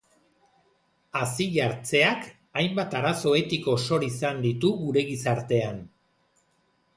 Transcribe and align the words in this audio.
Hazi-jartzeak 1.19 2.25
hainbat 2.61 2.95
arazo 3.01 3.35
etiko 3.41 3.77
sor 3.83 4.07
izan 4.09 4.41
ditu 4.47 4.73
gure 4.81 5.05
gizartean. 5.11 5.79